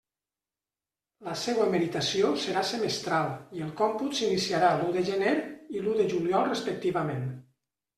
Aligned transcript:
La 1.27 1.35
seua 1.41 1.67
meritació 1.75 2.33
serà 2.47 2.65
semestral, 2.71 3.31
i 3.61 3.65
el 3.69 3.71
còmput 3.85 4.21
s'iniciarà 4.23 4.75
l'u 4.83 4.93
de 5.01 5.09
gener 5.15 5.39
i 5.79 5.87
l'u 5.89 5.99
de 6.03 6.13
juliol 6.17 6.55
respectivament. 6.55 7.27